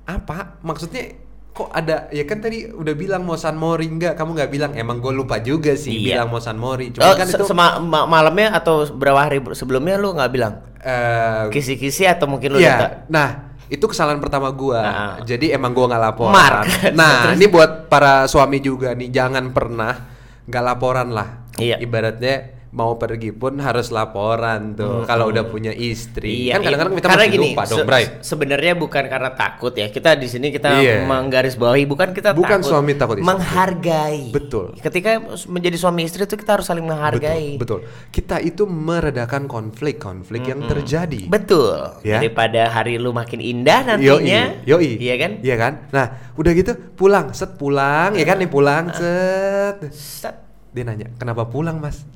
[0.05, 0.61] Apa?
[0.61, 1.19] Maksudnya
[1.51, 4.97] kok ada ya kan tadi udah bilang mau San Mori enggak kamu nggak bilang emang
[4.97, 6.15] gue lupa juga sih Iya.
[6.15, 9.43] bilang mau San Mori Oh, cuma kan se- itu sema- ma- malamnya atau beberapa hari
[9.51, 14.79] sebelumnya lu nggak bilang eh, kisi-kisi atau mungkin lu Iya, nah itu kesalahan pertama gua.
[14.81, 15.13] Nah.
[15.21, 16.33] Jadi emang gua nggak laporan.
[16.33, 16.67] Mark.
[16.91, 17.35] Nah, Terus?
[17.37, 19.95] ini buat para suami juga nih, jangan pernah
[20.43, 21.47] nggak laporan lah.
[21.55, 21.79] Iya.
[21.79, 25.03] Ibaratnya mau pergi pun harus laporan tuh.
[25.03, 26.97] Kalau udah punya istri, Iya, kan kadang-kadang iya.
[26.97, 28.03] kita Karena masih gini, lupa dong, se- Bray.
[28.23, 29.87] Sebenarnya bukan karena takut ya.
[29.87, 31.03] Kita di sini kita Iya.
[31.03, 33.27] menggarisbawahi bukan kita Bukan takut, suami takut istri.
[33.27, 34.31] menghargai.
[34.31, 34.65] Betul.
[34.77, 37.59] Ketika menjadi suami istri itu kita harus saling menghargai.
[37.59, 38.07] Betul, betul.
[38.07, 41.27] Kita itu meredakan konflik-konflik yang terjadi.
[41.27, 41.99] Betul.
[42.01, 42.23] Ya.
[42.23, 44.63] Daripada hari lu makin indah nantinya.
[44.63, 44.89] Yoi, yoi.
[44.95, 45.31] Iya kan?
[45.41, 45.73] Iya kan?
[45.91, 49.91] Nah, udah gitu pulang, set pulang, ya kan nih pulang, set.
[49.91, 50.35] Set.
[50.71, 52.07] Dia nanya, kenapa pulang mas?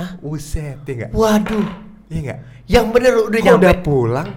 [0.00, 0.10] Hah?
[0.24, 1.10] Uset, ya nggak?
[1.12, 1.66] Waduh.
[2.08, 2.38] Iya nggak?
[2.64, 3.60] Yang bener udah Kok nyampe.
[3.60, 4.28] udah pulang,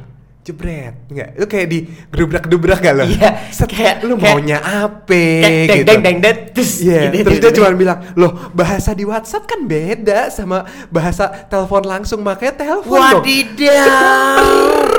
[0.41, 1.29] jebret, nggak?
[1.33, 3.03] Lu kayak di gedubrak-gedubrak gak lo?
[3.07, 5.23] Iya, Set, kayak- lu kayak- maunya apa?
[5.63, 5.87] Gitu.
[5.87, 6.37] deng deng deng.
[6.51, 7.57] Terus Iya, gitu, terus gitu, dia gitu.
[7.57, 13.23] cuma bilang, loh bahasa di WhatsApp kan beda sama bahasa telepon langsung, makanya telepon dong.
[13.23, 14.43] Wadidaw.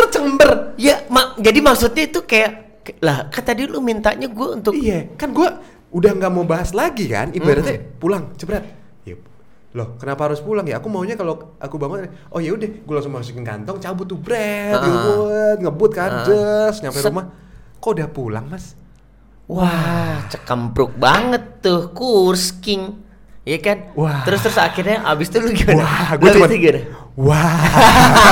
[0.09, 0.51] Cember.
[0.77, 2.51] Ya, mak jadi maksudnya itu kayak
[2.99, 7.07] lah kan tadi lu mintanya gue untuk Iya, kan gua udah nggak mau bahas lagi
[7.07, 8.65] kan, ibaratnya pulang, jebret.
[9.75, 10.79] Loh, kenapa harus pulang ya?
[10.79, 14.71] Aku maunya kalau aku bangun, oh ya udah, gue langsung masukin kantong, cabut tuh bret,
[14.71, 14.79] Ah.
[14.79, 16.23] ngebut, ngebut kan, Ah.
[16.23, 17.11] jes, nyampe Set.
[17.11, 17.27] rumah.
[17.83, 18.79] Kok udah pulang mas?
[19.51, 23.03] Wah, cekempruk banget tuh, kursking.
[23.43, 23.79] Iya kan?
[23.93, 24.23] Wah.
[24.23, 25.83] Terus terus akhirnya abis itu lu gimana?
[25.83, 26.81] Wah, gue abis cuma itu gimana?
[27.15, 27.59] Wah,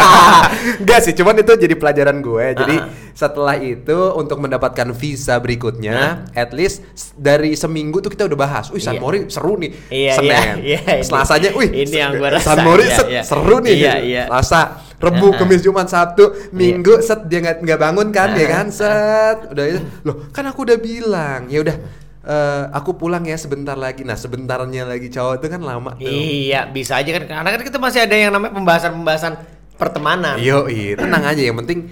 [0.80, 2.44] enggak sih, cuman itu jadi pelajaran gue.
[2.54, 2.86] Jadi Ah.
[3.22, 6.82] Setelah itu untuk mendapatkan visa berikutnya, at least
[7.14, 8.66] dari seminggu tuh kita udah bahas.
[8.68, 9.00] Wih, San Iya.
[9.00, 9.70] Mori seru nih.
[9.86, 10.34] Iya, Senin,
[10.66, 11.02] iya, iya.
[11.06, 13.22] Selasanya, wih, Ini yang gua rasa, San Mori iya, set, iya.
[13.22, 13.74] seru nih.
[13.78, 14.22] Iya, iya.
[14.26, 14.60] Selasa,
[14.98, 15.38] Rebu, Ah, ah.
[15.38, 19.38] Kamis, Jumat, Sabtu, Minggu, set dia nggak nggak bangun kan, ya Ah, kan, set.
[19.54, 21.76] Udah itu, loh, kan aku udah bilang, ya udah.
[22.22, 24.06] eh, aku pulang ya sebentar lagi.
[24.06, 26.06] Nah, sebentarnya lagi cowok itu kan lama tuh.
[26.06, 27.26] Iya, bisa aja kan.
[27.26, 29.32] Karena kan kita masih ada yang namanya pembahasan-pembahasan
[29.74, 30.38] pertemanan.
[30.38, 31.90] Yo, tenang aja yang penting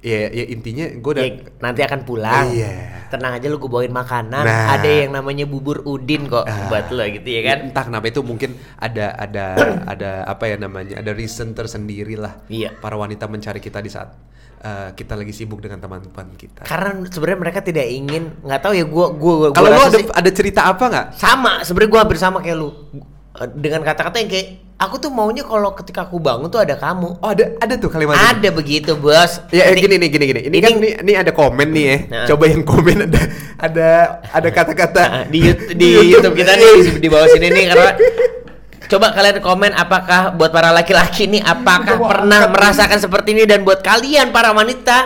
[0.00, 2.48] ya, ya intinya gue udah Ya, nanti akan pulang.
[2.48, 3.04] Iya.
[3.10, 4.44] Tenang aja lu gue bawain makanan.
[4.44, 4.72] Nah.
[4.72, 6.66] Ada yang namanya bubur udin kok Ah.
[6.66, 7.58] buat lo gitu ya kan.
[7.68, 9.44] entah kenapa itu mungkin ada ada
[9.92, 12.74] ada apa ya namanya ada reason tersendiri lah Iya.
[12.76, 14.14] para wanita mencari kita di saat
[14.60, 16.64] uh, kita lagi sibuk dengan teman-teman kita.
[16.64, 20.60] Karena sebenarnya mereka tidak ingin, nggak tahu ya gue gue Kalau lo ada ada cerita
[20.64, 21.06] apa nggak?
[21.14, 22.70] sama sebenarnya gue hampir sama kayak lu
[23.56, 24.48] dengan kata-kata yang kayak
[24.80, 28.16] aku tuh maunya kalau ketika aku bangun tuh ada kamu Oh ada ada tuh kalimat
[28.16, 28.24] itu?
[28.32, 30.40] ada begitu bos Ya, ya Ini- gini nih gini gini.
[30.42, 31.96] Ini, ini- kan nih, nih ada komen nih ya.
[32.08, 32.24] Nah.
[32.26, 33.20] Coba yang komen ada
[33.56, 33.88] ada
[34.26, 37.90] ada kata-kata Nah, di, Yout- di YouTube kita nih di, di bawah sini nih karena
[38.86, 43.44] coba kalian komen apakah buat para laki-laki nih apakah Gua pernah angkat merasakan seperti ini
[43.44, 44.96] dan buat kalian para wanita.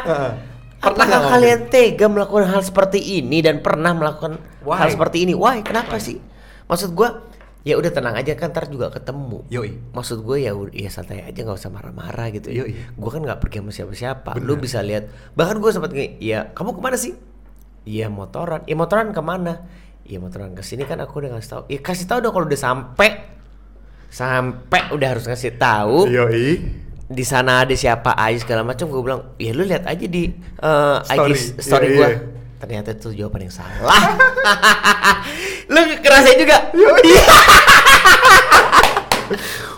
[0.79, 4.77] Pernah apakah kalian tega melakukan hal seperti ini dan pernah melakukan Why?
[4.79, 6.21] hal seperti ini why kenapa sih
[6.65, 7.25] maksud gua
[7.65, 9.73] ya udah tenang aja kan ntar juga ketemu Yoi.
[9.97, 12.69] maksud gue ya ya santai aja nggak usah marah-marah gitu ya.
[12.69, 12.77] Yoi.
[12.77, 16.77] gue kan nggak pergi sama siapa-siapa lu bisa lihat bahkan gue sempat nge ya kamu
[16.77, 17.17] ke mana sih
[17.85, 19.69] Iya motoran, iya motoran ke mana?
[20.09, 21.63] Iya motoran ke sini kan aku udah ngasih tahu.
[21.69, 23.11] Ya kasih tahu dong kalau udah sampai,
[24.09, 26.09] sampai udah harus ngasih tahu.
[26.09, 26.65] Yoi.
[27.05, 28.89] Di sana ada siapa aja segala macam.
[28.89, 31.37] Gue bilang, ya lu lihat aja di IG Story.
[31.61, 32.11] story Iya, gue.
[32.61, 34.17] Ternyata itu jawaban yang salah.
[35.73, 36.59] lu kerasain juga.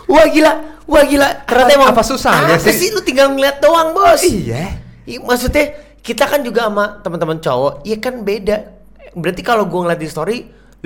[0.07, 0.51] Wah gila,
[0.87, 1.27] wah gila.
[1.43, 2.95] Ternyata Apa- emang apa susahnya apa sih?
[2.95, 4.23] Lu tinggal ngeliat doang bos.
[4.23, 4.79] Iya.
[5.19, 8.71] Maksudnya kita kan juga sama teman-teman cowok, iya kan beda.
[9.11, 10.37] Berarti kalau gua ngeliat di story,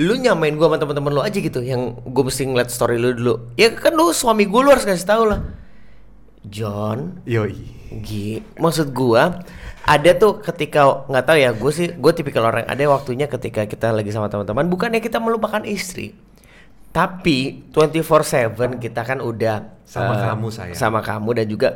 [0.02, 3.34] lu nyamain gua sama teman-teman lu aja gitu, yang gue mesti ngeliat story lu dulu.
[3.54, 5.38] Ya kan lu suami gue lu harus kasih tahu lah.
[6.42, 7.54] John, Yoi.
[8.02, 9.44] Gi, maksud gua
[9.82, 13.90] ada tuh ketika nggak tahu ya, gue sih gue tipikal orang ada waktunya ketika kita
[13.90, 16.14] lagi sama teman-teman, bukannya kita melupakan istri,
[16.94, 20.76] tapi 24/7 kita kan udah Sama eh, kamu, sayang.
[20.78, 21.68] sama kamu dan juga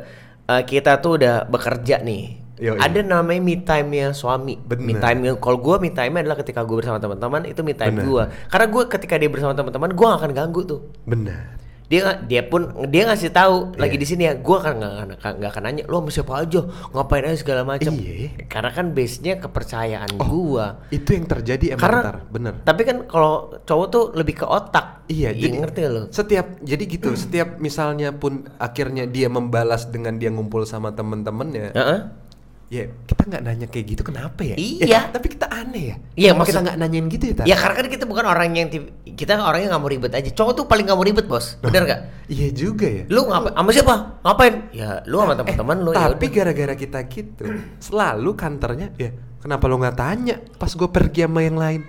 [0.47, 2.25] eh, kita tuh udah bekerja nih.
[2.57, 2.81] Yoi.
[2.81, 4.57] Ada namanya me time-nya suami.
[4.57, 4.81] Bener.
[4.81, 8.23] Me time kalau gue me time adalah ketika gue bersama teman-teman itu me time gue.
[8.49, 11.53] Karena gue ketika dia bersama teman-teman gue gak akan ganggu tuh Benar.
[11.87, 13.79] Dia dia pun dia ngasih tahu Iya.
[13.79, 16.61] lagi di sini ya gue kan nggak nggak nggak akan nanya lo sama siapa aja
[16.91, 18.43] ngapain aja segala macam Iya.
[18.45, 22.53] karena kan base nya kepercayaan Oh, gua Itu yang terjadi emang karena ntar, bener.
[22.61, 27.15] tapi kan kalau cowok tuh lebih ke otak Iya, jadi ngerti lo Setiap jadi gitu,
[27.15, 31.99] setiap misalnya pun akhirnya dia membalas dengan dia ngumpul sama temen-temennya, Heeh.
[32.67, 34.55] Ya kita nggak nanya kayak gitu kenapa ya?
[34.55, 34.83] Iya.
[34.85, 35.95] Ya, tapi kita aneh ya.
[36.13, 37.33] Iya, Kenapa kita maksud- nggak nanyain gitu ya?
[37.33, 37.45] Tar?
[37.45, 40.53] ya karena kan kita bukan orang yang tip- kita orangnya nggak mau ribet aja cowok
[40.53, 43.03] tuh paling nggak mau ribet bos bener gak Iya juga ya.
[43.07, 46.35] lu ngapain sama siapa ngapain ya lu sama teman-teman lu ya Eh, Tapi udah.
[46.35, 47.43] gara-gara kita gitu,
[47.79, 51.81] selalu kantornya ya kenapa lo nggak tanya pas gue pergi sama yang lain?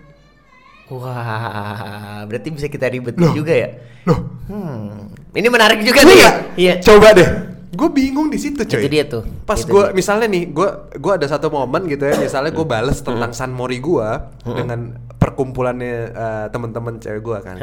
[0.88, 3.34] wah berarti bisa kita ribetin Loh.
[3.34, 3.68] juga ya
[4.04, 6.34] Loh, hmm ini menarik juga nih nggak?
[6.56, 7.28] iya Coba deh.
[7.68, 8.80] Gue bingung di situ coy.
[8.80, 9.22] Itu dia tuh.
[9.44, 10.68] Pas gue misalnya nih, gue
[11.00, 14.08] gua ada satu momen gitu ya, misalnya gue bales tentang San Mori gue
[14.44, 17.56] dengan perkumpulannya eh, teman-teman cewek gue kan.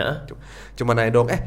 [0.78, 1.42] Cuma nanya dong, eh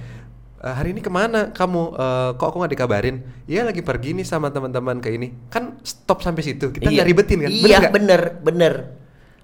[0.58, 1.82] eh, hari ini ke mana kamu?
[1.94, 3.16] Eh, kok aku nggak dikabarin?
[3.46, 5.30] Iya lagi pergi nih sama teman-teman ke ini.
[5.50, 6.74] Kan stop sampai situ.
[6.74, 7.50] Kita nggak ribetin kan?
[7.50, 7.92] Iya, nggak?
[7.94, 8.74] bener, bener.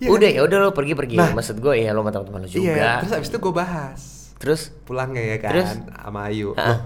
[0.03, 1.17] Iya udah ya udah lo pergi pergi.
[1.17, 1.31] Nah.
[1.31, 2.67] Maksud gue ya lo sama teman-teman lo juga.
[2.67, 2.93] Iya.
[3.07, 5.71] Terus abis itu gue bahas Terus pulangnya ya kan Terus?
[6.05, 6.53] sama Ayu.
[6.53, 6.79] Loh,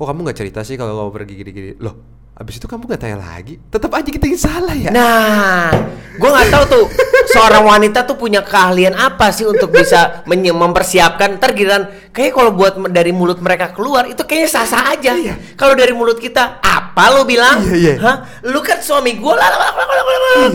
[0.00, 1.70] kok kamu nggak cerita sih kalau kamu pergi gini-gini?
[1.76, 3.60] Loh, abis itu kamu nggak tanya lagi?
[3.68, 4.88] Tetap aja kita yang salah ya.
[4.88, 5.68] Nah,
[6.16, 6.84] gue nggak tahu tuh
[7.30, 12.74] seorang wanita tuh punya keahlian apa sih untuk bisa mempersiapkan ntar giliran kayak kalau buat
[12.88, 15.12] dari mulut mereka keluar itu kayaknya sah-sah aja.
[15.14, 15.34] Iya.
[15.54, 17.62] Kalau dari mulut kita apa lo bilang?
[17.62, 17.94] Iya, iya.
[17.98, 18.16] Hah?
[18.44, 19.48] Lu kan suami gue lah.
[19.48, 19.70] lah.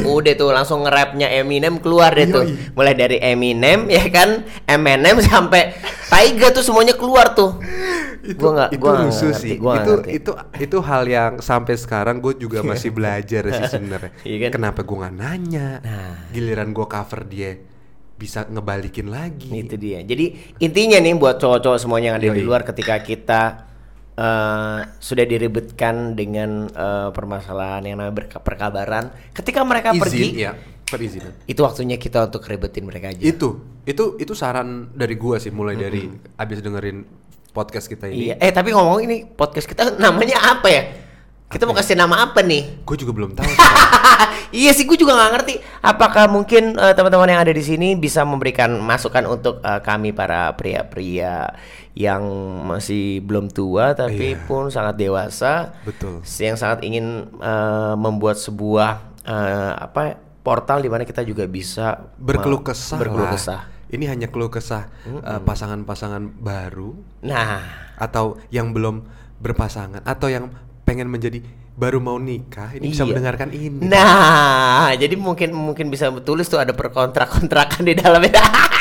[0.03, 2.43] Udah tuh langsung nge-rapnya Eminem keluar deh Iya, tuh.
[2.43, 2.55] iya.
[2.71, 7.57] Mulai dari Eminem ya kan, Eminem sampai Taiga tuh semuanya keluar tuh.
[8.25, 9.55] itu Gua nggak- itu gua rusuh ngerti, sih.
[9.55, 10.09] gua itu ngerti.
[10.11, 14.11] itu itu hal yang sampai sekarang gue juga masih belajar sih sebenarnya.
[14.25, 14.51] Iya kan?
[14.57, 15.67] Kenapa gue nggak nanya?
[15.77, 16.25] Nah.
[16.33, 17.51] Giliran gue cover dia
[18.15, 19.51] bisa ngebalikin lagi.
[19.51, 19.99] Itu dia.
[20.01, 22.47] Jadi intinya nih buat cowok-cowok semuanya yang ada di Yoi.
[22.47, 23.41] luar ketika kita
[24.15, 30.55] eh, sudah diribetkan dengan eh, permasalahan yang namanya perkabaran, ketika mereka Izin, pergi, ya.
[30.87, 31.35] perizinan.
[31.43, 33.19] Itu waktunya kita untuk ribetin mereka aja.
[33.19, 36.07] Itu itu itu saran dari gua sih mulai dari
[36.39, 37.03] abis dengerin
[37.51, 38.31] podcast kita ini.
[38.31, 38.35] Iya.
[38.39, 40.83] Eh tapi ngomong ini podcast kita namanya apa ya?
[41.45, 42.81] Kita mau kasih nama apa nih?
[42.83, 43.45] Gue juga belum tahu.
[44.51, 45.53] iya sih, gue juga nggak ngerti.
[45.79, 50.51] Apakah mungkin eh, teman-teman yang ada di sini bisa memberikan masukan untuk eh, kami para
[50.57, 51.53] pria-pria
[51.93, 52.25] yang
[52.65, 54.43] masih belum tua tapi Iya.
[54.43, 56.25] pun sangat dewasa, Betul.
[56.41, 58.91] yang sangat ingin eh, membuat sebuah
[59.23, 63.33] eh, apa portal di mana kita juga bisa berkeluh kesah berkeluh lah.
[63.37, 63.61] kesah.
[63.85, 67.61] Ini hanya keluh kesah eh, pasangan-pasangan baru Nah,
[67.95, 69.05] atau yang belum
[69.39, 70.49] berpasangan atau yang
[70.85, 71.41] pengen menjadi
[71.75, 73.09] baru mau nikah ini bisa Iya.
[73.11, 73.83] mendengarkan ini.
[73.83, 78.31] Nah, jadi mungkin mungkin bisa tulis tuh ada perkontrak-kontrakan di dalamnya.